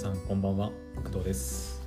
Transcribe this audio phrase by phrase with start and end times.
[0.00, 0.70] さんこんばんは。
[1.04, 1.82] 工藤です、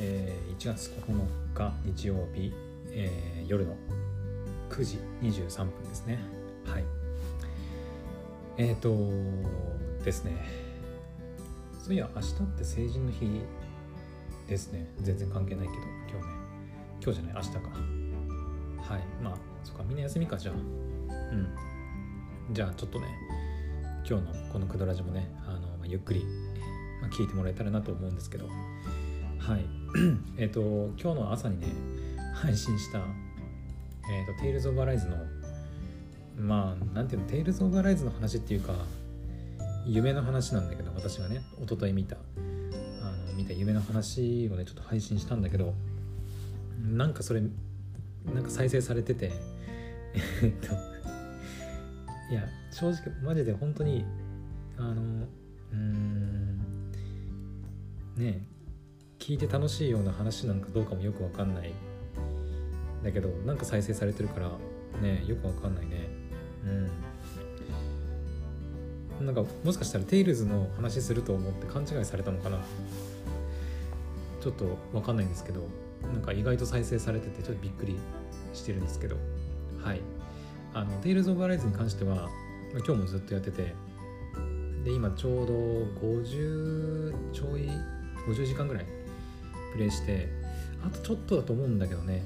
[0.00, 2.52] えー1月9日日曜日、
[2.90, 3.76] えー夜の
[4.68, 6.18] 9時23分ですね。
[6.66, 6.84] はい。
[8.56, 10.32] えっ、ー、とですね。
[11.80, 13.30] そういや明日って成人の日
[14.48, 14.92] ですね。
[15.00, 16.32] 全然関係ないけど今日ね。
[17.00, 18.92] 今日じゃない明日か。
[18.94, 19.02] はい。
[19.22, 20.54] まあそっかみんな休みかじゃあ。
[20.56, 22.52] うん。
[22.52, 23.06] じゃあちょっとね
[24.04, 26.24] 今日のこのクドラジもねあの、まあゆっくり、
[27.00, 28.46] まあ、聞いてもらえたらなと思うんですけど。
[29.38, 29.78] はい。
[30.36, 30.60] えっと
[31.00, 31.68] 今日の朝にね
[32.34, 32.98] 配信した
[34.10, 35.16] 「えー、とテイルズ・オブ・アライズの」
[36.38, 38.74] まあなんていうのテイルズ・オブ・アライズの話っていうか
[39.86, 45.74] 夢の話なんだけど私がね一昨日見たあの見た夢の話をねちょっと配信したんだけど
[46.80, 49.32] なんかそれなんか再生されてて
[50.42, 50.74] えっと
[52.30, 54.04] いや正直マジで本当に
[54.76, 55.26] あの
[55.72, 56.77] うん
[58.18, 58.46] ね
[59.18, 61.72] 聞いて楽しいような話なんかどうかもよくわかんない。
[63.02, 64.50] だけどなんか再生されてるから
[65.00, 66.08] ねよくわかんないね。
[69.20, 69.26] うん。
[69.26, 72.58] なんかもしかしたらテイルズの話すると思って勘違いされたのかな。
[74.40, 75.66] ちょっとわかんないんですけど
[76.02, 77.96] なんか意外と再生されててちょっとびっくり
[78.52, 79.16] してるんですけど。
[79.82, 80.00] はい。
[80.74, 82.28] あの、テイルズ・オブ・アライズに関しては、
[82.86, 83.74] 今日もずっとやってて、
[84.84, 85.52] で、今ちょうど
[86.00, 87.68] 50ちょい、
[88.32, 88.86] 50時間ぐらい
[89.72, 90.28] プレイして、
[90.84, 92.22] あとちょっとだと思うんだけどね、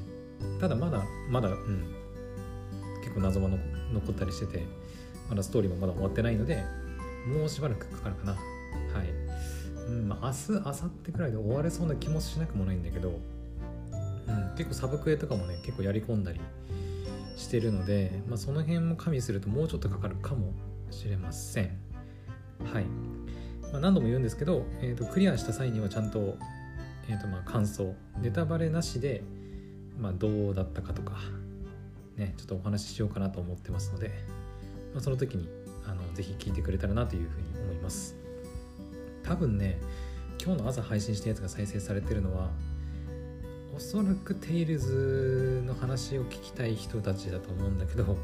[0.61, 1.95] ただまだ、まだ、うん、
[3.03, 3.49] 結構謎は
[3.93, 4.67] 残ったりしてて、
[5.29, 6.65] まだストーリーもまだ終わってないので、
[7.27, 8.33] もうしばらくかかるかな。
[8.33, 8.39] は
[9.05, 9.09] い。
[9.89, 16.41] うん、まあ、明日、明後日くらいで終われそうな気もしなくもないんだけど、うん、結構サブクエとかもね、結構やり込んだり、
[17.37, 20.53] してるので、まあ、その辺も加味するともうちょっとかかるかも
[20.91, 21.79] しれません
[22.73, 22.85] はい、
[23.73, 26.37] まあ、何度も言うんですけど、えー、とクリアした際にはちゃんと,、
[27.09, 29.23] えー、とまあ感想ネタバレなしで、
[29.99, 31.15] まあ、どうだったかとか
[32.17, 34.11] ねちょっとお話ししようかなと思ってますので、
[34.93, 35.49] まあ、その時に
[35.87, 38.15] あのぜひ聞いてくれたらなというふうに思います。
[39.25, 39.81] 多分ね
[40.45, 42.51] 今日の朝配信したやつが再生されてるのは
[43.75, 48.17] おそらくテイルズの話を聞きたい人たちだと思うんだけど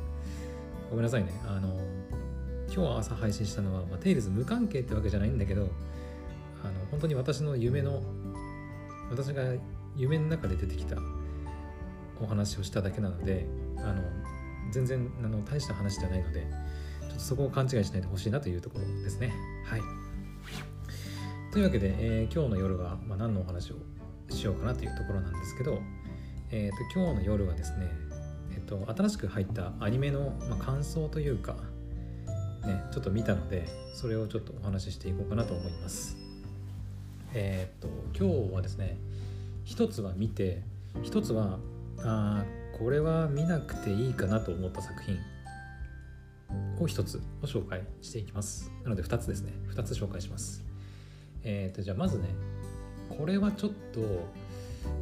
[0.90, 1.32] ごめんなさいね。
[1.46, 1.78] あの
[2.74, 5.68] 今日朝配信したのは、まあ、テイルズ無関係ってわけじゃないんだけど
[6.62, 8.02] あの本当に私の夢の
[9.10, 9.42] 私が
[9.96, 10.96] 夢の中で出てきた
[12.20, 13.46] お話をしただけなので
[13.78, 14.02] あの
[14.70, 16.46] 全然あの大した話じゃないので
[17.00, 19.32] ちょっとそこを勘違いしないでほしいなというところですね。
[19.64, 19.80] はい。
[21.52, 23.76] というわけで、えー今日の夜は、まあ、何のお話を
[24.28, 25.80] しようかなというところなんですけど、
[26.50, 27.88] えー、と今日の夜はですね、
[28.52, 31.56] えー、と新しく入ったアニメの、まあ、感想というか、
[32.90, 36.16] ちょっと見たのでそれをちょっとお話ししていこうかなと思います。
[37.34, 38.96] えっ、と今日はですね
[39.64, 40.62] 一つは見て
[41.02, 41.58] 一つは
[41.98, 42.44] あ
[42.78, 45.18] これは見なくていいかなと思った作品
[46.80, 48.70] を一つを紹介していきます。
[48.84, 50.64] なので二つですね二つ紹介します。
[51.44, 52.28] えっ、とじゃあまずね
[53.08, 54.00] これはちょっと、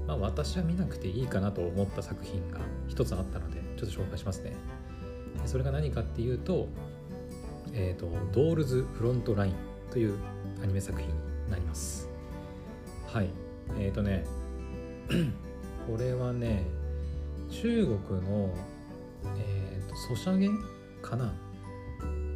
[0.07, 4.53] まあ、私は見なくていいかなと思った作品が一つあったのでちょっと紹介しますね
[5.45, 6.69] それが何かっていうと,、
[7.79, 9.55] えーと「ドールズフロントライン」
[9.93, 10.15] という
[10.63, 11.15] アニメ作品に
[11.51, 12.09] なります。
[13.07, 13.29] はい。
[13.79, 14.25] えっ、ー、とね
[15.87, 16.65] これはね
[17.51, 18.55] 中国の
[19.37, 20.49] えっ、とソシャゲ
[21.03, 21.35] かな？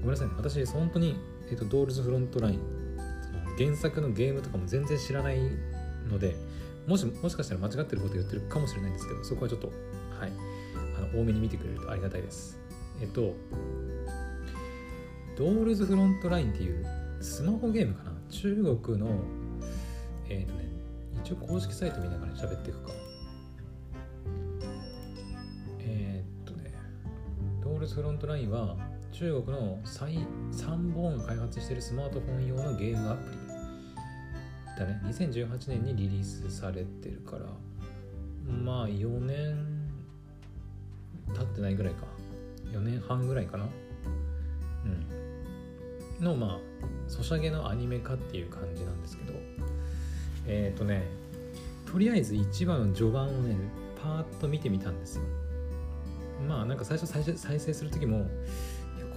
[0.01, 0.34] ごめんなさいね。
[0.37, 1.17] 私本当に、
[1.49, 2.61] えーとドールズフロントライン
[3.59, 5.39] 原作のゲームとかも全然知らない
[6.09, 6.37] ので
[6.87, 9.72] もしもしかしたら間違ってること言ってるかもしれないんですけどそこはちょっと
[10.19, 10.33] はい。
[10.97, 12.59] あの多めに見てくれるとありがたいです。
[13.01, 13.34] えっと
[15.37, 16.87] ドールズフロントラインっていう
[17.21, 18.13] スマホゲームかな？
[18.31, 19.09] 中国の
[20.29, 20.69] えっ、とね
[21.25, 22.93] 一応公式サイト見ながら喋っていくか。
[25.81, 26.75] えっとね
[27.63, 28.77] ドールズフロントラインは
[29.13, 30.19] 中国の最
[30.53, 33.39] 3本開発しているスマートフォン用のゲームアプリ。
[34.78, 35.01] だね。
[35.04, 37.47] 2018年にリリースされてるから。
[38.51, 39.91] まあ4年
[41.34, 42.07] 経ってないぐらいか。
[42.72, 43.69] 4年半ぐらいかな。
[46.22, 46.59] のまあ
[47.09, 49.33] ソシャゲのアニメ化っていう感じなんですけど
[50.47, 51.05] えっ、ー、とね
[51.91, 53.57] とりあえず1話の序盤をね
[54.03, 55.22] パーッと見てみたんですよ。
[56.49, 58.27] まあなんか最初再生する時も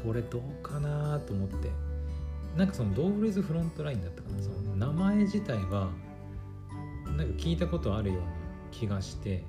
[0.04, 1.70] これどうかなと思って。
[2.58, 4.44] なんかそのドールズフロントラインだったかな。
[4.44, 5.90] その名前自体は
[7.18, 8.28] なんか聞いたことあるような
[8.72, 9.44] 気がして。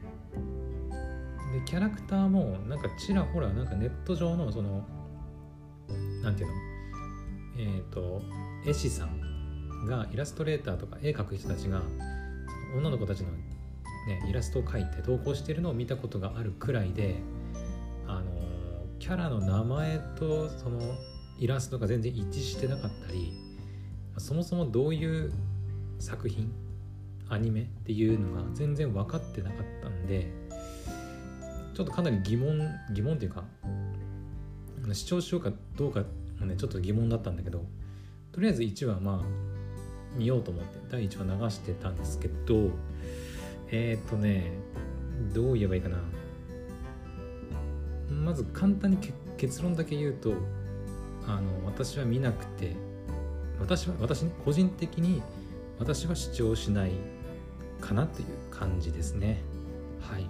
[1.53, 4.85] でキャラクターもなんかちらほらなんかネット上のその
[6.23, 6.74] なんていうの？
[7.57, 8.23] えっ、と
[8.67, 11.83] 絵師さんがイラストレーターとか絵描く人たちが
[12.77, 17.17] 女の子たちの、ね、イラストを描いて投稿してるのを見たことがあるくらいで
[18.07, 18.25] あの
[18.99, 20.81] キャラの名前とその
[21.39, 23.33] イラストが全然一致してなかったり
[24.19, 25.33] そもそもどういう
[25.99, 26.53] 作品
[27.29, 30.31] アニメっていうのが全然分かってなかったんで
[31.75, 33.45] ちょっとかなり疑問疑問っていうか
[34.93, 36.05] 視聴しようかどうか
[36.41, 37.65] もねちょっと疑問だったんだけど
[38.33, 42.71] とりあえず1話まあ見ようと思って第1話流してたんですけど
[43.71, 44.53] えっ、ー、とね
[45.33, 45.99] どう言えばいいかな。
[48.11, 48.99] まず簡単に
[49.37, 50.35] 結論だけ言うと
[51.27, 52.75] あの私は見なくて
[53.61, 55.23] 私は私個人的に
[55.79, 56.93] 私は視聴しない
[57.81, 59.43] かなという感じですね。
[60.01, 60.29] はい。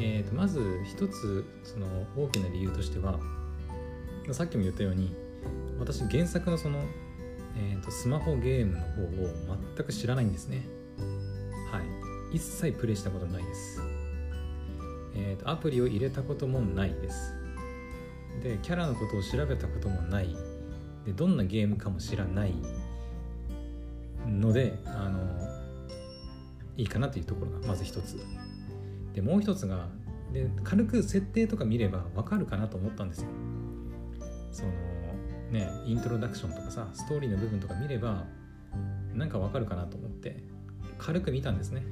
[0.00, 1.86] えーと、まず一つその
[2.16, 3.18] 大きな理由としては
[4.32, 5.14] さっきも言ったように
[5.78, 6.80] 私原作のその、
[7.56, 9.06] えーと、スマホゲームの方を
[9.76, 10.66] 全く知らないんですね。
[11.70, 11.80] は
[12.32, 12.36] い。
[12.36, 13.82] 一切プレイしたことないです。
[15.14, 17.34] えーとアプリを入れたこともないです。
[18.42, 20.36] でキャラのことを調べたこともない。
[21.04, 22.54] でどんなゲームかも知らない
[24.26, 25.20] のであの
[26.76, 28.18] いいかなというところがまず一つ。
[29.14, 29.88] でもう一つが
[30.32, 33.28] で軽く設定とか見ればわかるかなと思ったんですよ。
[34.54, 34.70] その
[35.50, 38.24] ねイントロダクションとかさストーリーの部分とか見れば
[39.12, 40.42] なんかわかるかなと思って
[40.96, 41.82] 軽く見たんですね。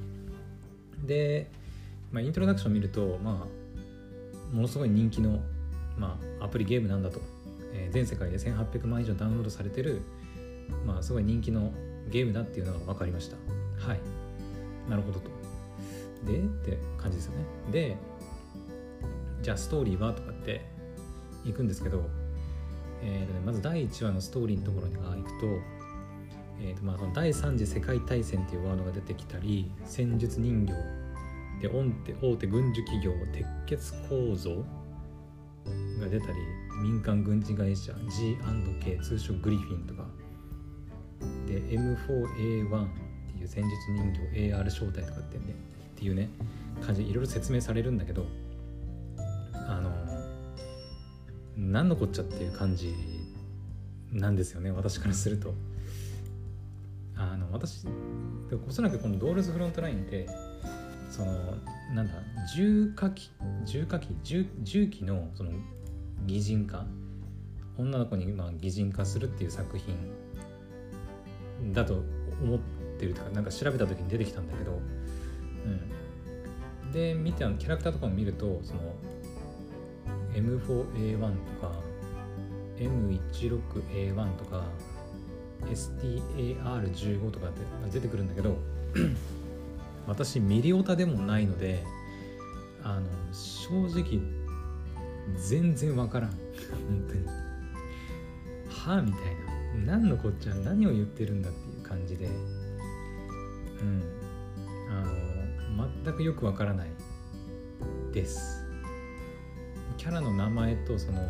[1.05, 1.51] で、
[2.11, 5.41] まあ、イントロダクション見るとまあものすごい人気の、
[5.97, 7.19] まあ、アプリゲームなんだと、
[7.73, 10.01] えー、全世界で1800万以上ダウンロードされてる、
[10.85, 11.71] まあ、すごい人気の
[12.09, 13.37] ゲームだっていうのが分かりました。
[13.85, 13.99] はい。
[14.89, 15.29] なるほどと。
[16.25, 17.45] でって感じですよね。
[17.71, 17.97] で
[19.41, 20.13] じゃあストーリーは？
[20.13, 20.65] とかって
[21.43, 22.09] 行くんですけど、
[23.05, 25.47] えーとね、まず第1話のストーリーのところに行くと,、
[26.61, 30.73] えーとまあ、その第3次世界大戦っていうワードが出てきたり戦術人形
[31.61, 34.63] で大手軍需企業鉄血構造
[35.99, 36.33] が出たり
[36.81, 40.05] 民間軍事会社 G&K 通称グリフィンとか。
[41.47, 42.87] で M4A1 っ
[43.31, 45.55] ていう戦術人形 AR 招待とかってね
[45.95, 46.29] っていうね
[46.81, 48.25] 感じでいろいろ説明されるんだけど
[51.57, 52.93] 何のこっちゃっていう感じ
[54.11, 55.53] なんですよね私からすると。
[57.15, 57.85] あの私
[58.67, 60.27] おそらくこのドールズフロントラインって
[61.09, 61.31] その
[61.93, 62.13] なんだ
[62.55, 63.31] 重火器
[63.65, 65.51] 重火器重重機のその
[66.25, 66.85] 擬人化。
[67.77, 69.95] 女の子にまあ擬人化するっていう作品
[71.73, 72.03] だと
[72.41, 72.59] 思っ
[72.99, 74.79] てるとかなんか調べた時に出てきたんだけど、
[76.83, 78.95] うん、で見てキャラクターとかも見るとその
[80.33, 81.71] M4A1 とか
[82.77, 84.63] M16A1 とか
[85.61, 88.57] STAR15 とかって出てくるんだけど
[90.07, 91.83] 私ミリオタでもないので
[92.83, 94.19] あの正直
[95.37, 96.29] 全然わからん。
[96.29, 96.37] 本
[97.07, 97.25] 当に。
[98.67, 99.21] はあみたい
[99.85, 99.93] な。
[99.93, 102.25] 何のこっちゃ何を言ってるんだっていう感じで。
[102.25, 102.29] う
[103.83, 104.03] ん。
[104.89, 105.03] あ
[105.75, 106.89] の全くよくわからない
[108.13, 108.62] です。
[109.97, 111.21] キャラの名前とその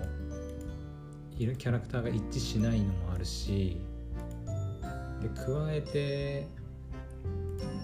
[1.37, 3.77] いるキャラクターが一致しないのもあるし
[5.21, 6.47] で加えて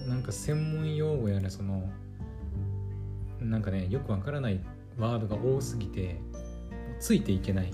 [0.07, 1.89] なんか専門用語やらその
[3.39, 4.59] なんかねよくわからない
[4.97, 6.19] ワードが多すぎて
[6.99, 7.71] ついていけない。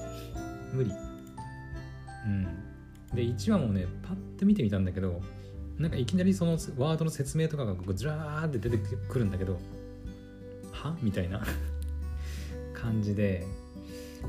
[0.72, 0.92] 無理。
[2.26, 2.44] うん。
[3.14, 5.22] で1話もねパッと見てみたんだけど
[5.78, 9.60] なんかいきなりそのワードの説明とかがずらーって出てくるんだけど
[10.72, 10.96] は？
[11.02, 11.42] みたいな。
[12.86, 13.48] 感じで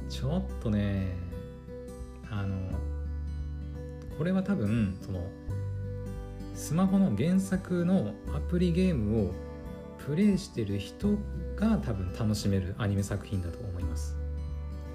[0.09, 1.15] ちょっとね
[2.31, 2.57] あの
[4.17, 5.21] これは多分その
[6.55, 9.35] スマホの原作のアプリゲームを
[10.07, 11.09] プレイしてる人
[11.55, 14.17] が多分楽しめるアニメ作品だと思います。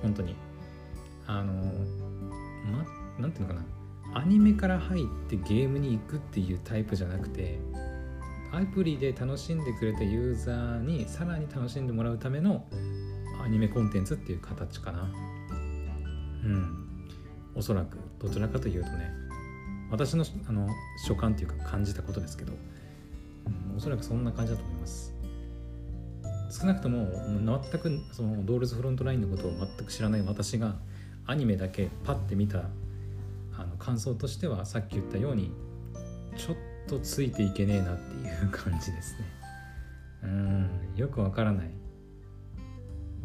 [0.02, 0.36] 本当に。
[1.28, 2.86] あのま
[3.20, 3.66] なんていうのかな。
[4.20, 7.60] アニメから入ってゲームに行くっていうタイプじゃなくて
[8.52, 12.66] アプリで楽しんでくれたユーザーにさらに楽しんでもらうための
[13.52, 15.10] ニメコンテンツっていう形かな。
[16.44, 16.82] うん。
[17.56, 19.12] おそらくどちらかというとね
[19.90, 20.70] 私のあの
[21.06, 22.54] 所感というか感じたことですけど、
[23.72, 25.14] うん、おそらくそんな感じだと思います。
[26.50, 27.08] 少なくとも
[27.72, 30.76] 全くそのドールズフロントラインのことを全く知らない私が
[31.26, 32.64] アニメだけパッて見た
[33.58, 35.52] あの感想としてはさっき言ったように
[36.36, 36.56] ちょっ
[36.88, 39.26] とついていけねえなっていう感じですね。
[40.24, 41.81] うんよくわからない。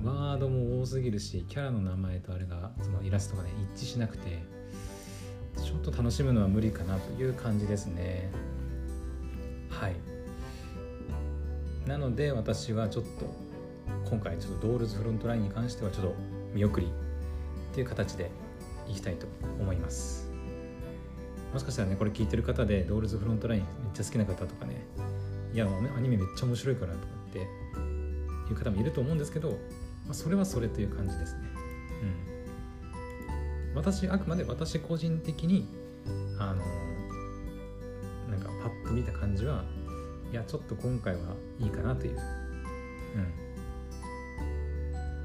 [0.05, 4.43] ワードも多すぎるしキャラの名前とあれがそのイラストがね一致しなくて
[5.63, 8.31] ちょっと楽しむのは無理かなという感じですね。
[9.71, 9.97] はい。
[11.89, 13.35] なので私はちょっと
[14.09, 16.15] 今回ちょっとドールズフロントラインに関してはちょっと
[16.53, 18.31] 見送りっていう形で
[18.89, 19.27] いきたいと
[19.61, 20.29] 思います。
[21.53, 24.85] もしかしたらねこれ聞いてる方でドールズフロントラインめっちゃ好きな方とかね
[25.55, 29.57] いやアニメめっちゃ面白いからとかっていう方もいると思うんですけど、
[30.07, 31.41] まあ、それはそれという感じですね。
[33.73, 33.75] うん。
[33.75, 35.67] 私あくまで私個人的に
[36.39, 36.63] あの
[38.31, 39.65] なんかパッと見た感じは
[40.31, 41.21] いやちょっと今回は
[41.59, 43.19] いいかなという、う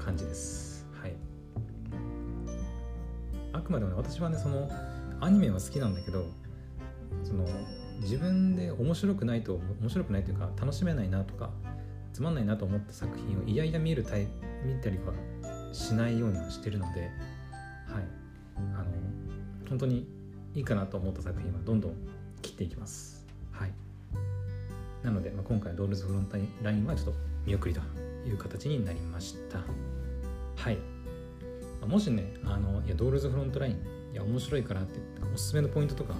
[0.00, 0.86] ん、感じです。
[1.00, 1.14] はい。
[3.52, 4.68] あくまでも、ね、私はねその
[5.20, 6.26] アニメは好きなんだけど
[7.22, 7.46] その
[8.00, 11.50] 自分で面白くないと面白くないというか楽しめないなとか
[12.12, 15.12] つまんないなと思った作品をいやいや見るタイプ見たりは
[15.72, 17.10] しないようにはしてるので
[17.86, 18.22] はい。
[18.74, 18.84] あの
[19.68, 20.06] 本当に
[20.54, 21.94] いいかなと思った作品はどんどん
[22.42, 23.26] 切っていきます。
[23.50, 23.72] はい。
[25.02, 27.12] なので、まあ、今回ドールズフロントラインはちょっと
[27.46, 27.80] 見送りと
[28.26, 29.60] いう形になりました。
[30.56, 30.78] はい。
[31.86, 33.72] もしねあのいやドールズフロントライン
[34.12, 35.00] いや面白いからって
[35.34, 36.14] おすすめのポイントとか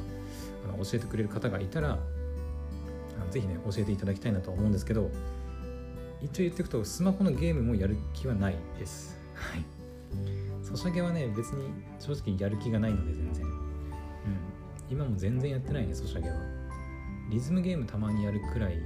[0.65, 1.99] あの教えてくれる方がいたら
[3.31, 5.11] ぜひね教えていただきたいなと思うんですけど
[6.23, 9.19] 一応言っておくとスマホのゲームもやる気はないです。
[9.35, 9.65] はい。
[10.65, 13.45] ソシャゲはね別に正直やる気がないので全然。
[13.45, 13.53] うん。
[14.89, 16.37] 今も全然やってないねソシャゲは。
[17.31, 18.79] リズムゲームたまにやるくらい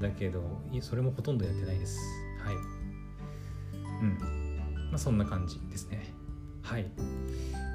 [0.00, 0.42] だけど
[0.80, 1.98] それもほとんどやってないです。
[2.44, 2.54] はい。
[4.02, 4.18] うん。
[4.90, 6.12] まあそんな感じですね。
[6.62, 6.86] はい。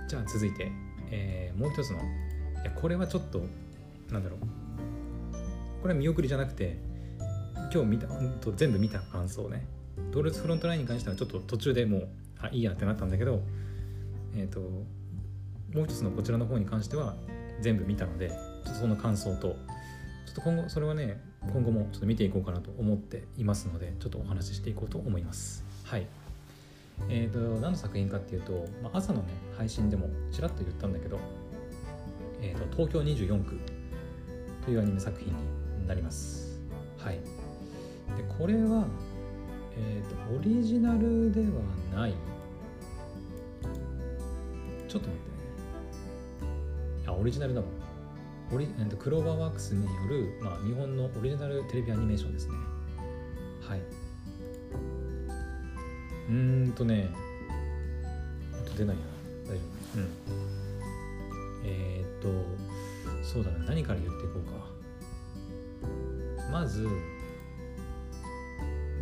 [0.08, 0.72] じゃあ続いて、
[1.10, 3.42] えー、もう一つのいやこれはちょっと
[4.12, 4.40] なんだろう。
[5.82, 6.78] これは見送りじゃなくて
[7.72, 9.66] 今日見たと全部見た感想ね。
[10.12, 12.08] ドールズフロントラインに関してはちょっと途中でもう
[12.40, 13.42] あいいやってなったんだけど
[14.36, 17.16] えっ、ー、ともう一つのこちらの方に関しては
[17.62, 18.30] 全部見たので
[18.66, 19.56] ちょっとその感想とちょ
[20.32, 25.64] っと今後それはね今後もちょっと見ていこうかなと思っていますのでちょっとお話ししていこうと思います。
[25.84, 26.08] はい。
[27.08, 31.18] えーと、何の作品かっていうと、まあ、朝のね配信でもちらっと言ったんだけど、
[32.42, 33.58] えーと、東京24区
[34.66, 35.34] というアニメ作品
[35.80, 36.60] になります。
[36.98, 37.20] はい。
[38.18, 38.86] でこれは、
[39.78, 41.48] えーと、オリジナルでは
[42.02, 42.14] ない。
[44.88, 46.50] ちょっと待ってね。
[47.08, 47.68] あオリジナルだわ
[48.52, 52.54] オリ、えー、とクローバーワークスによる、まあ、日本のオリジナルテレビアニメーションですね。
[53.62, 53.80] はい。
[56.30, 57.10] うーんとね。
[58.54, 59.02] あと出ないや
[59.48, 59.64] 大丈
[59.96, 60.00] 夫。
[60.00, 60.10] うん。
[61.66, 62.30] えー、っと
[63.24, 64.70] そうだね何から言っていこうか。
[66.52, 66.88] まず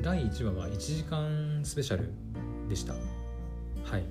[0.08, 2.10] 第1話は1時間スペシャル
[2.70, 2.94] でした。
[2.94, 3.00] は
[3.98, 4.06] い。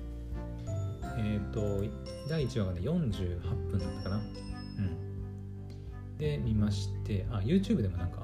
[1.17, 1.83] えー、っと
[2.29, 3.39] 第1話がね48
[3.71, 4.17] 分だったかな。
[4.17, 6.17] うん。
[6.19, 8.19] で見ましてあ YouTube でもなんか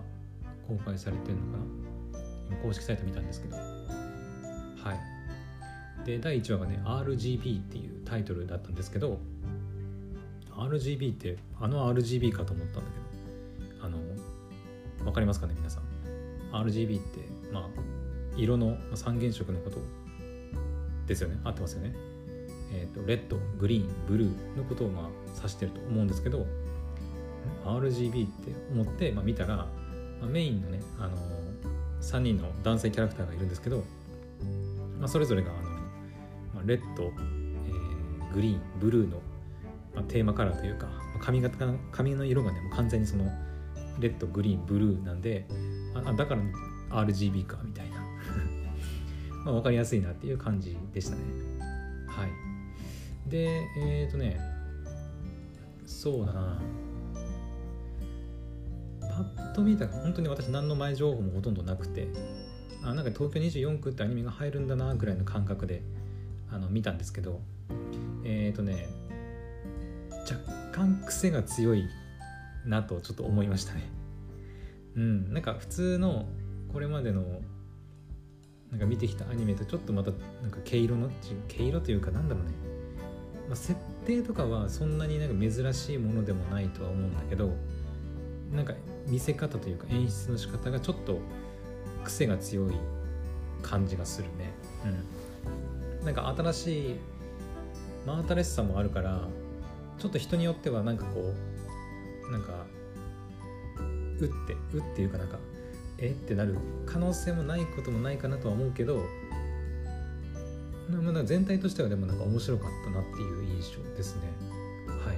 [0.67, 1.57] 公開されてるのか
[2.51, 2.57] な。
[2.61, 3.55] 公式サイト見たんですけど。
[3.55, 3.63] は
[6.03, 6.05] い。
[6.05, 9.17] で第1話がね RGB っていうタイトルだったんですけど
[10.51, 12.91] RGB ってあの RGB かと思ったんだ
[13.71, 13.97] けどあの
[15.03, 15.83] 分かりますかね皆さん。
[16.51, 17.81] RGB ってまあ
[18.35, 19.77] 色の三原色のこと
[21.05, 21.39] ですよね。
[21.43, 21.93] 合ってますよね。
[22.73, 26.45] え、ー、とレッドグリーンブルーのことをまあ指してると思うんですけど
[27.65, 29.69] RGB って思って、まあ、見たら、ま
[30.23, 31.17] あ、メインのね、あの
[32.01, 33.83] 3人の男性キャラクターがいるんですけど
[35.03, 35.69] まあ、それぞれがあの、
[36.55, 39.17] まあ、レッド、えー、グリーンブルーの、
[39.93, 40.87] まあ、テーマカラーというか
[41.19, 41.57] 髪型
[41.91, 43.25] 髪の色がねもう完全にその
[43.99, 45.45] レッドグリーンブルーなんで
[45.93, 46.41] あだから
[46.93, 47.97] RGB かみたいな。
[49.45, 51.21] まあ分かりやすいなっていう感じでしたね。
[52.07, 53.29] はい。
[53.29, 54.39] でえっ、ー、とね
[55.85, 56.61] そうだな。
[59.01, 62.07] パッと見たら本当に私何の前情報もほとんどなくて
[62.81, 65.83] あなんか東京24区ってアニメが入るんだなぐらいの感覚で
[66.51, 67.41] あの見たんですけど
[68.23, 68.87] えっ、ー、とね
[70.21, 70.37] 若
[70.71, 71.87] 干癖が強い
[72.65, 73.89] なとちょっと思いましたね。
[74.95, 76.27] うんなんか普通の
[76.73, 77.21] これまでの
[78.71, 80.09] なんか見てきたアニメとちょっとまた
[80.41, 81.09] なんか毛色の
[81.47, 82.51] 毛色というかなんだろうね、
[83.47, 87.51] まあ、設定とかはそんなになんか珍しいものでもないとは思うんだけど
[88.51, 88.73] なんか
[89.07, 91.19] 見せ方というか演出の仕方がちょっと
[92.03, 92.73] 癖が強い
[93.61, 94.51] 感じがするね。
[94.85, 96.05] うん。
[96.05, 96.95] なんか新しい
[98.05, 99.27] 真新しさもあるから
[99.97, 101.33] ちょっと人によってはなんかこ
[102.27, 102.65] うなんか
[104.19, 105.37] うってうっていうかなんか
[106.03, 106.09] え？
[106.09, 109.05] ってなる可能性もないこともないかなとは思うけど
[110.89, 114.23] まあ全体としてはでもなんか面白かったなっていう印象ですね。
[114.87, 115.17] はい。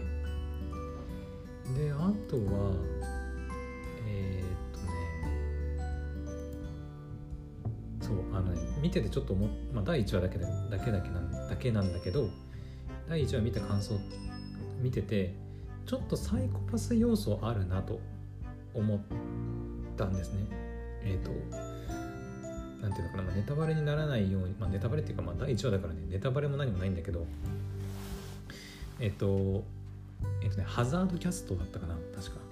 [1.77, 2.72] であとは
[4.08, 4.94] えー、っとね
[8.00, 12.30] そうあのね見ててちょっと思、まあ、第1話だけでだけだけなんだけなんだけど
[13.10, 14.00] 第1話見た感想
[14.82, 15.34] 見てて
[15.88, 18.00] ちょっとサイコパス要素あるなと
[18.74, 19.00] 思っ
[19.98, 20.65] たんですね。
[21.06, 21.32] えっ、と
[22.82, 27.26] なんていうのかな、まあ、ネタバレにならないように、まあ、ネタバレっていうか、まあ、第1話だからねネタバレも何もないんだけど
[29.00, 29.64] えっ、と
[30.42, 32.46] えっ、とねハザードキャストだったかな確か。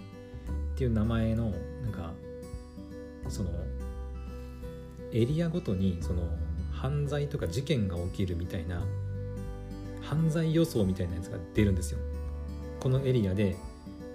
[0.74, 1.51] っていう名前の
[1.83, 2.12] なんか
[3.29, 3.51] その
[5.12, 6.24] エリアごとにその
[6.72, 8.83] 犯罪とか事件が起きるみたいな
[10.01, 12.00] 犯罪予想みたいなやつが出るんですよ。
[12.79, 13.55] このエリアで、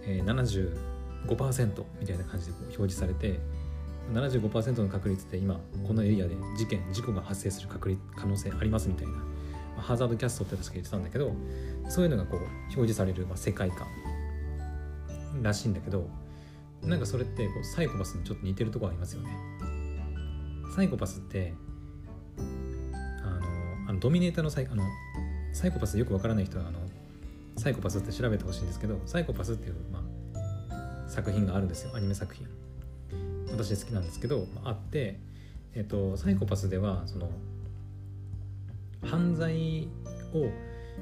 [0.02, 0.74] えー、
[1.26, 3.38] 75%みたいな感じでこう表示されて
[4.12, 9.22] 75%の確率で今このエリアで事件事故が発生する確率可能性ありますみたいな、ま
[9.78, 11.32] あ、ハザードキャストって確か言ってたんだけど
[11.88, 13.86] そういうのがこう表示される、まあ、世界観
[15.42, 16.08] らしいんだけど
[16.82, 19.30] なんかそれってこうサイコパスにちょっと似てるとこありますよね。
[20.74, 21.52] サイコパスって
[22.38, 23.40] あの
[23.88, 24.84] あのドミネーターのサイあの
[25.52, 26.78] サイコパスよくわからない人はあの
[27.56, 30.04] サイコパスって調べてほしいんですけどサイコパスっていう、ま
[30.70, 31.90] あ、作品があるんですよ。
[31.94, 32.46] アニメ作品。
[33.52, 35.18] 私好きなんですけどあって、
[35.74, 37.30] えっと、サイコパスではその
[39.02, 39.88] 犯罪
[40.34, 40.50] を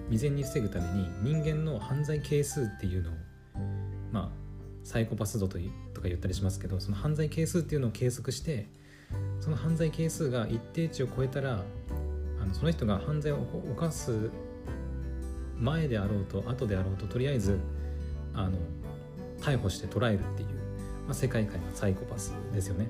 [0.09, 3.15] 未然に防ぐために人間の犯罪係数っていうのを
[4.12, 4.29] まあ
[4.85, 5.59] サイコパス度と
[5.95, 8.67] とか言ったりしますけどその犯罪係数っていうのを計測して
[9.41, 11.62] その犯罪係数が一定値を超えたら
[12.41, 13.38] あのその人が犯罪を
[13.73, 14.31] 犯す
[15.59, 17.59] 前であろうと後であろうととりあえず
[18.35, 18.59] あの
[19.41, 20.49] 逮捕して捕らえるっていう、
[21.06, 22.88] まあ、世界観がサイコパスですよね。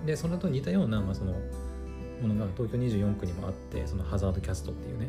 [0.00, 1.32] うん、でそれと似たような、まあ、その
[2.20, 5.08] ものが東京24区にもあってそのハザードキャストっていうね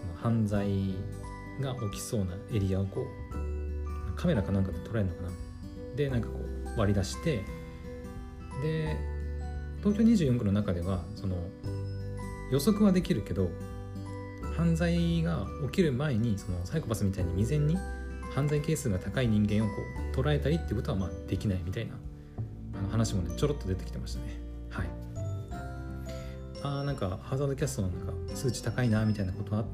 [0.00, 0.94] その犯罪
[1.60, 5.30] が起きそうなエリアをこうカメラかなんかで捉えるのかな
[5.96, 6.34] でなんかこ
[6.76, 7.42] う割り出して
[8.62, 8.96] で
[9.78, 11.36] 東京24区の中ではその
[12.52, 13.48] 予測はできるけど
[14.56, 17.76] 犯罪が起きる前にそのサイコパスみたいに未然に
[18.30, 19.74] 犯罪係数が高い人間をこ
[20.14, 21.94] う捉えたりってことはまあできないみたいな
[22.78, 24.40] あの話もねちょろっと出てきてましたね。
[24.70, 24.86] はい。
[26.62, 29.64] あーなんかハザードキャストのなんか数値高いなみたいなことは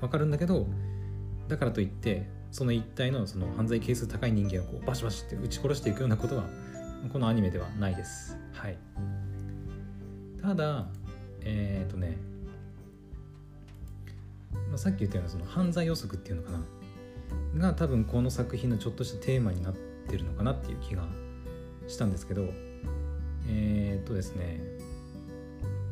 [0.00, 0.66] 分かるんだけど
[1.48, 6.44] だからといってその一体のその犯罪係数高い人間をこうバシバシって撃ち殺していくようなことは
[7.12, 8.36] このアニメではないです。
[8.52, 8.78] はい。
[10.42, 10.86] ただ
[11.42, 12.16] えっ、ー、とね
[14.68, 16.64] まあ、さっき言ったようなその犯罪予測っていうのかな。
[17.56, 21.04] が多分この作品のちょっとしたテーマになってるのかなっていう気が
[21.86, 22.46] したんですけど
[23.48, 24.60] えー、っとですね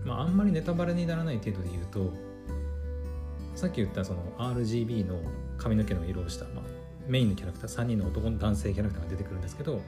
[0.04, 2.12] まああんまりネタバレにならない程度で言うと
[3.54, 5.18] さっき言ったその RGB の
[5.56, 6.64] 髪の毛の色をした、まあ、
[7.08, 9.80] メインのキャラクター3人の男の男性キャラクターが出てくるんですけど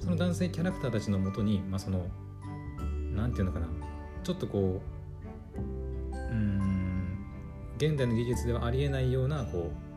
[0.00, 2.06] その男性キャラクターたちのもとに、まあ、その
[3.14, 3.66] 何て言うのかな
[4.22, 4.80] ちょっとこ
[6.12, 7.26] ううん
[7.76, 9.87] 現代の技術ではありえないようなこう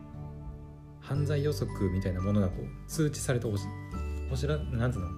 [1.02, 3.64] 犯罪予測みたいなものがこう通知されておし
[4.32, 5.08] おしらなんつうの？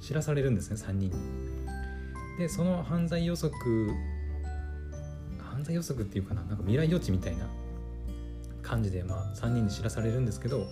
[0.00, 1.12] 知らされるんですね3人に。
[2.38, 3.54] でその犯罪予測
[5.38, 7.46] 犯罪予測っていうかななんか未来予知みたいな
[8.62, 10.66] 感じで、まあ、3人に知らされるんですけど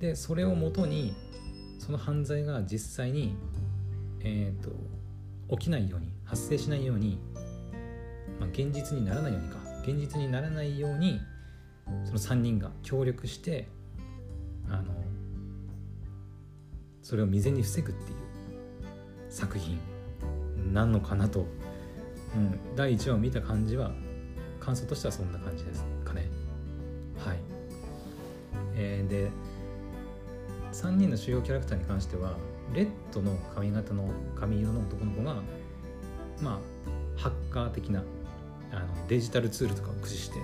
[0.00, 1.14] でそれをもとに
[1.78, 3.36] その犯罪が実際に、
[4.20, 4.70] えーと、
[5.48, 7.20] と起きないように発生しないように、
[8.40, 11.20] まあ、現実にならないようにか現実にならないように
[12.04, 13.68] その3人が協力して
[14.68, 14.94] あの
[17.02, 18.18] それを未然に防ぐっていう
[19.28, 19.78] 作品
[20.72, 21.46] なのかなと、
[22.34, 23.92] うん、第1話を見た感じは
[24.60, 26.28] 感想としてはそんな感じですかね。
[27.18, 27.38] はい。
[28.74, 29.30] えー、で
[30.72, 32.36] 3人の主要キャラクターに関しては
[32.72, 35.42] レッドの髪型の髪色の男の子が
[36.40, 36.60] ま
[37.16, 38.02] あハッカー的な
[38.72, 40.38] あのデジタルツールとかを駆使して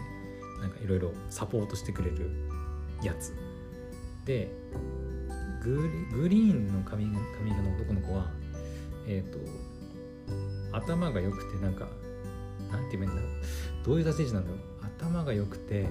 [0.60, 2.30] なんかいろいろサポートしてくれる
[3.02, 3.34] やつ。
[4.26, 4.50] で
[5.62, 8.26] グリーンの髪髪の男の子は
[9.06, 9.38] えっ、ー、と
[10.76, 11.86] 頭が良くてなんか
[12.70, 13.30] なんて言えばいいんだろう。
[13.84, 14.60] どういう立ち位置なんだろう。
[14.98, 15.86] 頭が良くて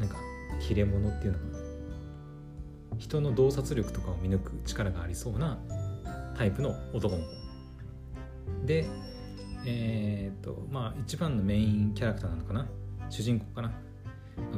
[0.00, 0.16] なんか
[0.60, 1.58] 切れ者っていうのかな。
[2.98, 5.58] 人の洞察力とかを見抜く力がありそうな
[6.36, 8.66] タイプの男の子。
[8.66, 8.86] で
[9.66, 12.66] えっ、とまあ一番のメインキャラクターなのかな。
[13.10, 13.85] 主人公かな。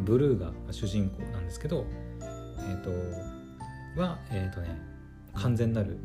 [0.04, 1.86] ブルーが主人公なんですけど
[2.20, 2.24] え
[2.74, 2.90] っ、と
[4.00, 4.80] はえっ、とね
[5.34, 5.98] 完全なる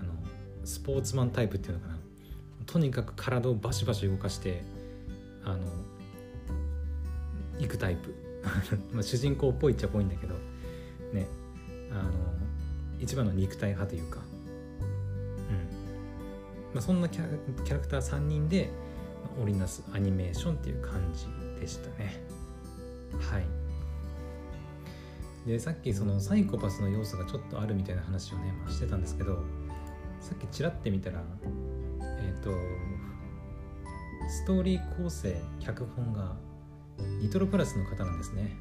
[0.00, 0.12] あの
[0.64, 1.98] スポーツマンタイプっていうのかな。
[2.66, 4.62] とにかく体をバシバシ動かして
[5.42, 5.64] あの
[7.58, 8.14] 行くタイプ。
[8.92, 10.34] まあ主人公っぽいっちゃっぽいんだけど
[11.12, 11.26] ね
[11.90, 12.10] あの
[13.00, 14.24] 一番の肉体派というか、うん。
[16.74, 17.24] まあ、そんなキャ
[17.64, 18.70] キャラクター3人で
[19.40, 21.26] 織りなすアニメーションっていう感じ
[21.60, 22.20] でしたね。
[23.12, 23.58] はい。
[25.48, 29.42] でさっきそのサイコパスの要素がちょっとあるみたいな話をね、まあ、してたんですけど
[30.20, 31.22] さっきちらって見たら
[32.00, 32.50] えっ、ー、と
[34.28, 36.36] ストーリー構成脚本が
[37.22, 38.56] ニトロプラスの方なんですね。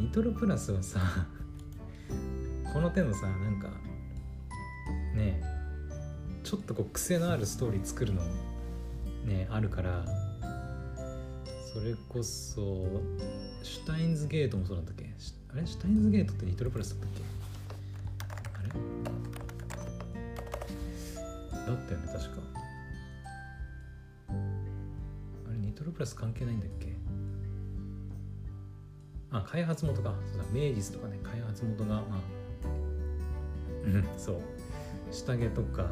[0.00, 1.00] ニトロプラスはさ
[2.72, 3.68] この手のさなんか
[5.14, 5.42] ね
[6.42, 8.22] ちょっとこう癖のあるストーリー作るの
[9.24, 10.04] ねあるから
[11.74, 12.86] それこそ
[13.64, 15.12] シュタインズゲートもそうだったっけ？
[15.52, 15.66] あれ？
[15.66, 17.24] シュタインズゲートってニトロプラスだったっけ？
[18.54, 18.68] あれ？
[21.66, 22.42] だったよね確か。
[24.28, 24.32] あ
[25.50, 26.94] れニトロプラス関係ないんだっけ？
[29.32, 30.14] あ開発元か。
[30.32, 32.20] そうだ明治とかね開発元がまあ
[34.16, 34.40] そう。
[35.10, 35.90] 下着とか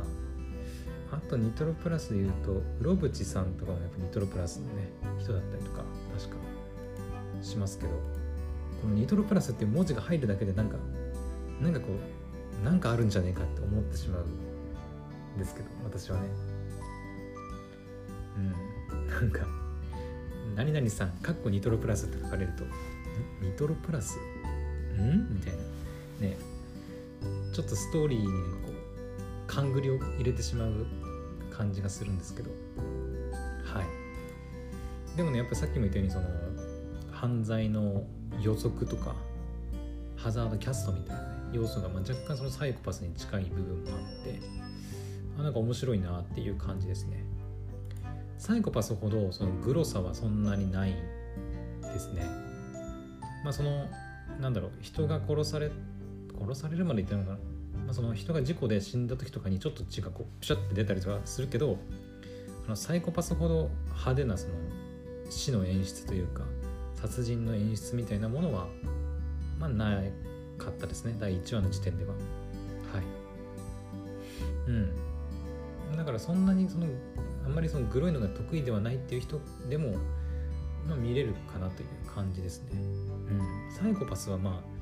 [1.12, 5.84] あとニトロプラスで言うとロブチさんとかもやっぱニトロプラスのね人だったりとか
[6.18, 6.36] 確か
[7.42, 7.90] しますけど
[8.80, 10.76] このニトロプラスっていう文字が入るだけでなんか
[11.60, 11.88] なんかこ
[12.60, 14.24] うなんかあるんじゃねえかって思ってしまう
[15.36, 16.28] んですけど私はね。
[18.36, 19.08] うん。
[19.08, 19.46] なんか
[20.56, 22.64] 何々さんかっこニトロプラスって書かれると
[23.44, 24.16] ニトロプラス？
[24.96, 25.34] ん？
[25.34, 25.58] みたいな。
[26.28, 26.36] ね。
[27.52, 28.30] ちょっとストーリーにこ
[28.70, 30.86] う勘繰りを入れてしまう
[31.52, 32.50] 感じがするんですけど。
[33.64, 35.16] はい。
[35.16, 36.26] でもねやっぱさっきも言ったようにその
[37.10, 38.02] 犯罪の
[38.40, 39.14] 予測とか
[40.16, 44.40] ハザードキャストみたいな、ね、要素がまあ若干そのサイコパスに近い部分もあって
[45.38, 47.24] あなんか面白いなっていう感じですね。
[48.38, 50.96] サイコパスほどそのグロさはそんなにない
[51.82, 52.26] ですね。
[53.44, 53.86] まあその
[54.40, 55.70] なんだろう人が殺され
[56.40, 57.38] 殺されるまで言ってるのかな、
[57.92, 61.78] その人が事故で死んだ時とかにちょっと血がこうプシャって出たりとかするけど
[62.66, 64.54] あのサイコパスほど派手なその
[65.30, 66.44] 死の演出というか
[66.94, 68.66] 殺人の演出みたいなものは
[69.58, 70.02] まあな
[70.58, 71.16] かったですね。
[71.18, 72.12] 第1話の時点では。
[72.12, 72.22] はい。
[74.68, 75.96] うん。
[75.96, 76.86] だからそんなにその
[77.44, 79.96] あんまりそのグロいのが得意ではないっていう人でも、
[80.88, 82.70] まあ、見れるかなという感じですね。
[82.72, 83.74] うん。
[83.74, 84.72] サイコパスはまあ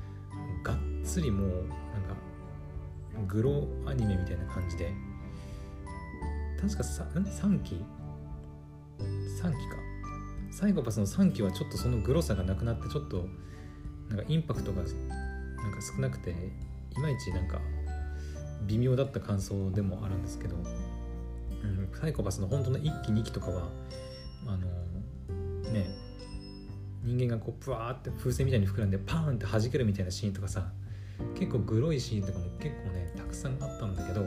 [0.63, 1.67] がっつりもうなんか
[3.27, 4.91] グロアニメみたいな感じで。
[6.61, 7.83] 確かさ3期
[8.99, 9.81] ？3期か。
[10.51, 13.25] サイコパスの3期はちょっとそのグロさがなくなってちょっと
[14.09, 14.93] なんかインパクトがなんか
[15.95, 17.59] 少なくていまいちなんか
[18.67, 23.69] 微妙だった感想でもあるんですけど、うん、サイコパスの本当の1期2期とかは
[24.45, 24.57] あの
[25.71, 25.87] ね
[27.03, 30.71] 人間がこうプワーって風船みたいに膨らんでパーンって弾けるみたいなシーンとかさ。
[31.35, 34.21] 結構グロいシーンとかも結構ねたくさんあったんだけど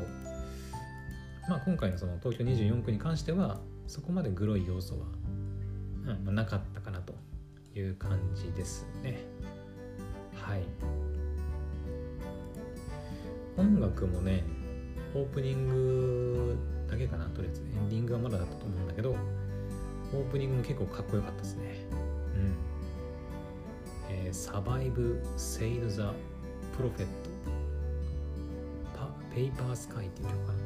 [1.48, 5.07] まあ今回のその東京24区に関してはそこまでグロい要素は
[6.07, 7.14] うんまあ、なかったかなと
[7.74, 9.18] いう感じですね。
[10.35, 10.62] はい。
[13.57, 14.44] 音楽もね
[15.14, 16.59] オープニング
[16.90, 17.62] だけかなとりあえず。
[17.62, 19.16] エンディングはまだだったと思うんだけど
[20.12, 21.87] オープニングも結構かっこよかったですね。
[22.35, 22.57] うん。
[24.11, 26.12] えー、サバイブ・セイル・ザ・
[26.76, 27.10] プロフェット。
[28.96, 30.58] パペーパースカイっていう曲かな。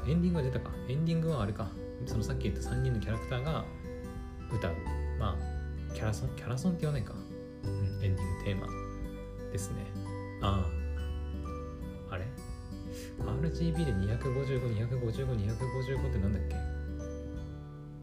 [0.00, 0.70] あエンディングは出たか。
[0.88, 1.68] エンディングはあれか。
[2.04, 3.64] そのさっき言った3人のキャラクターが
[4.52, 4.74] 歌う。
[5.18, 5.36] まあ
[5.94, 7.14] キャラソンキャラソンって言わないか、
[7.64, 8.66] うん、エンディングテーマ。
[9.52, 9.76] ですね。
[10.42, 10.66] あ
[12.10, 12.14] あ。
[12.14, 12.26] あれ
[13.20, 16.56] ？RGB で2552552555ってなんだっけ？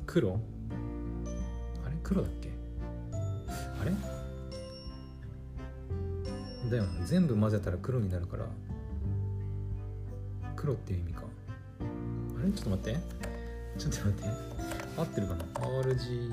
[0.05, 0.39] 黒？
[1.85, 1.95] あれ？
[2.01, 2.49] 黒だっけ？
[3.81, 3.91] あれ？
[6.73, 8.47] だよ全部混ぜたら黒になるから。
[10.55, 11.21] 黒っていう意味か。
[11.21, 12.51] あれ？
[12.51, 12.99] ちょっと待って。
[13.77, 14.29] ちょっと待って。
[14.97, 16.31] 合ってるかな？RGB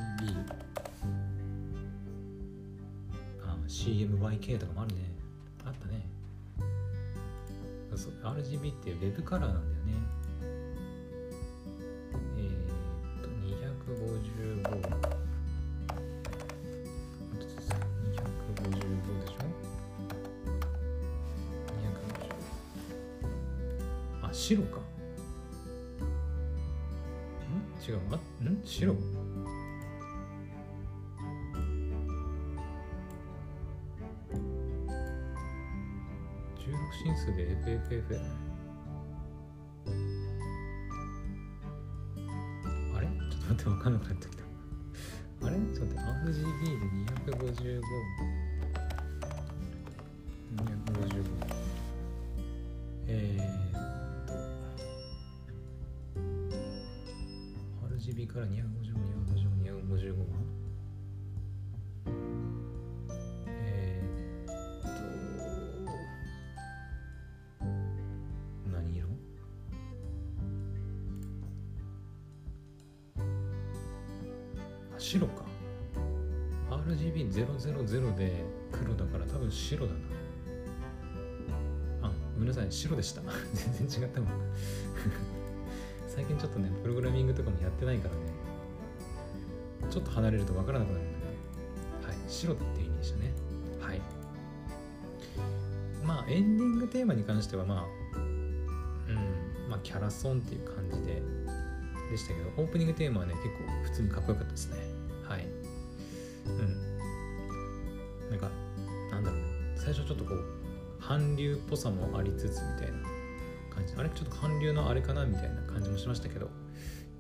[3.45, 5.03] あ CMYK とかもあるね。
[5.67, 6.07] あったね。
[8.23, 9.93] RGB っていうウェブカラーなんだよね。
[28.51, 28.61] ん？
[28.65, 28.95] 白
[36.59, 36.69] ？16
[37.03, 38.21] 進数で FFF
[42.95, 43.07] あれ？
[43.07, 44.43] ちょっと待待って分かんなくなってきた。
[45.47, 45.57] あれ？
[45.57, 46.85] ちょっと待って RGB で
[47.33, 47.81] 255
[50.57, 51.25] 255
[53.13, 53.40] えー、
[58.33, 58.63] から255、255、
[59.65, 60.25] 255は？
[63.49, 64.91] えー、っと
[68.71, 69.09] 何色？
[74.95, 75.45] あ白か。
[76.71, 79.99] RGB000 で黒だから多分白だな。
[82.09, 83.23] あごめんなさい白でした。
[83.53, 84.27] 全然違ったわ
[86.13, 88.21] 最近ちょっとねプログラミングとかもやってないからね。
[89.91, 92.17] ちょっと離れると分からなくなるんではい。
[92.29, 93.33] 白っていう意味でしたね。
[93.81, 94.01] はい。
[96.05, 99.71] まあエンディングテーマに関してはまあうん。
[99.71, 101.23] まあキャラソンっていう感じで
[102.11, 104.79] でしたけどオープニングテーマはね結構普通にかっこよかったですね。
[105.29, 105.47] はい。
[106.47, 108.31] うん。
[108.31, 108.51] なんか
[109.13, 109.41] なんだろう
[109.77, 110.45] 最初ちょっとこう
[111.01, 113.10] 韓流っぽさもありつつみたいな。
[113.81, 113.95] 感じ。
[113.97, 114.11] あれ？
[114.11, 116.49] ちょっと韓流のあれかなみたいな感じもしましたけど。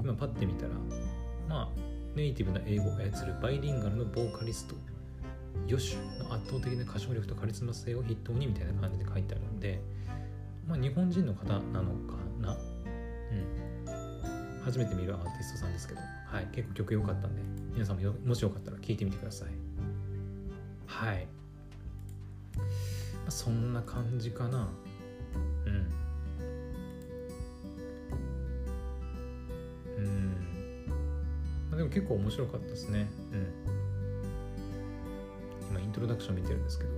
[0.03, 0.71] 今パッて見たら
[1.47, 1.69] まあ
[2.15, 4.75] ネイティブな英語を操るバイリンガルのボーカリスト
[5.67, 9.83] ヨシュの圧倒的な歌唱力とカリスマ性を筆頭にみたいな感じで書いてあるんで
[10.67, 12.53] まあ日本人の方なのかな？
[12.53, 12.59] うん。
[14.65, 16.07] 初めて見るアーティストさんですけどは
[16.41, 16.47] い。
[16.53, 17.43] 結構曲良かったんで
[17.75, 19.49] 皆さんもよもしよかったら聴いてみてください。
[20.87, 21.29] はい、
[22.57, 22.63] ま
[23.29, 24.71] あ、そんな感じかな。
[25.67, 25.93] うん。
[31.81, 33.11] でも結構面白かったですね。
[33.33, 33.47] うん。
[35.71, 36.91] 今イントロダクション見てるんですけど。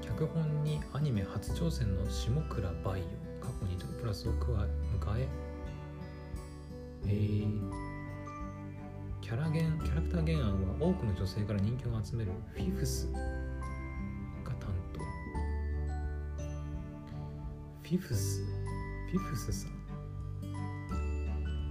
[0.00, 3.04] 脚本にアニメ初挑戦の下倉バイオ
[3.44, 5.28] 過去にプラスを加え迎え
[7.04, 7.70] えー、
[9.20, 13.18] キャラ原キャラクター原案は多くの女性から人気を集めるフィフスが
[14.58, 15.00] 担当。
[17.82, 18.42] フィフス？
[19.10, 19.72] フィフスさん。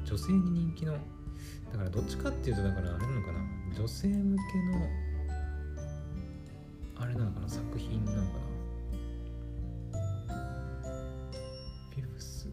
[0.05, 0.99] 女性に人気の
[1.71, 3.39] だからどっちかっていうとだからあれなのかな
[3.77, 4.87] 女性向けの
[6.99, 8.47] あれなのかな作品なのかな。
[11.91, 12.49] フィフス。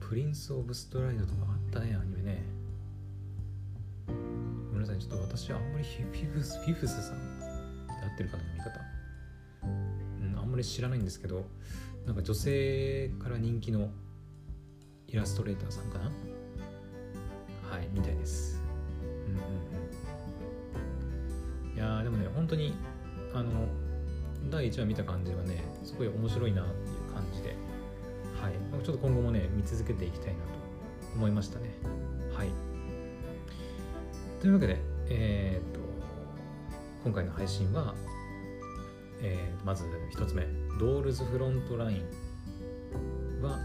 [0.00, 2.42] プリンス・オブ・ストライドとかあったねアニメね。
[4.06, 4.12] ご
[4.72, 8.80] めんなさいちょっと私はあんまりフィフスフィフスさんで合ってるかな読み方。
[9.62, 11.46] うんあんまり知らないんですけど
[12.04, 13.90] なんか女性から人気の
[15.08, 16.10] イラストレーターさんかな。
[17.74, 18.62] はいみたいです。
[19.26, 19.40] うんうん
[21.72, 21.76] うん。
[21.76, 22.72] いやでもね本当に
[23.32, 23.66] あの
[24.48, 27.56] 第1話見た感じはねすごい面白いなっていう感じで。
[28.40, 28.52] はい。
[28.84, 30.38] ちょっと今後もね見続けていきたいなと
[31.16, 31.74] 思いましたね。
[32.32, 32.48] はい。
[34.40, 35.80] というわけでえー、っと
[37.02, 37.96] 今回の配信は、
[39.20, 39.84] えー、まず
[40.14, 40.46] 1つ目
[40.78, 43.58] ドールズフロントラインは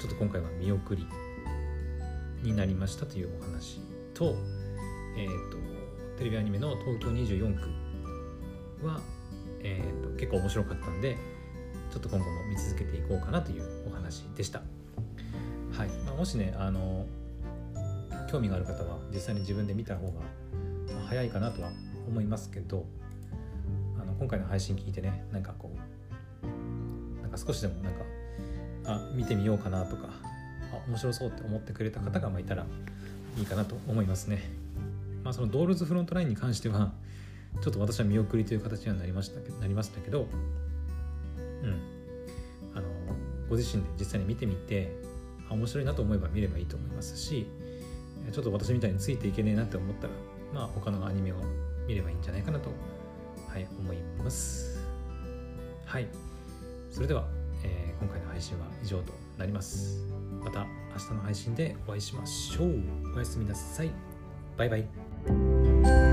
[0.00, 1.04] ちょっと今回は見送り。
[2.42, 3.80] になりましたというお話
[4.14, 4.34] と,、
[5.16, 5.58] えーと、
[6.18, 7.58] テレビアニメの「東京24
[8.80, 9.00] 区は」
[9.62, 11.18] えーと、結構面白かったんで
[11.90, 14.62] ちょっと今後も見続けていこうかなというお話でした。
[15.72, 17.06] はいまあ、もしねあの
[18.30, 20.12] 興味がある方は実際に自分で見た方が
[21.08, 21.70] 早いかなとは
[22.06, 22.86] 思いますけど
[24.00, 28.00] あの今回の配信聞いてねなんかこうなんか少しでもなんか
[28.84, 30.08] あ見てみようかなとか
[30.88, 32.66] 面白そうって思ってくれた方がまあいたら
[33.38, 34.50] いいかなと思いますね。
[35.24, 36.92] まあ、そのドールズフロントラインに関しては
[37.60, 40.26] ちょっと私は見送りという形にはなりましたけどなりましたけど、
[41.62, 41.80] うん、
[42.74, 42.88] あの
[43.48, 44.96] ご自身で実際に見てみて
[45.50, 47.46] あ面白いなと思えば見ればいいと思いますし
[48.32, 50.12] ちょっと私みたいについていけねえなって思ったら
[50.54, 51.36] まあ他のアニメを
[51.86, 52.70] 見ればいいんじゃないかなと、
[53.48, 54.78] はい、思います。
[55.84, 56.06] はい。
[56.90, 57.24] それでは、
[57.64, 59.98] えー、今回の配信は以上となります。
[60.44, 62.82] また明日の配信でお会いしましょう。
[63.14, 63.90] おやすみなさい。
[64.56, 66.09] バイバイ。